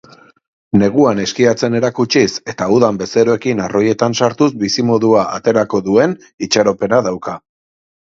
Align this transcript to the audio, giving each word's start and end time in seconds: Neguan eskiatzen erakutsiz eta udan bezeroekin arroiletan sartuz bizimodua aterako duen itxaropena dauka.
Neguan 0.83 1.19
eskiatzen 1.23 1.75
erakutsiz 1.79 2.29
eta 2.53 2.67
udan 2.75 2.97
bezeroekin 3.01 3.61
arroiletan 3.65 4.15
sartuz 4.21 4.47
bizimodua 4.63 5.27
aterako 5.41 5.83
duen 5.89 6.17
itxaropena 6.47 7.01
dauka. 7.11 7.37